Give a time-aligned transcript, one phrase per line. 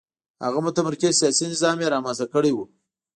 [0.45, 2.57] هغه متمرکز سیاسي نظام یې رامنځته کړی و.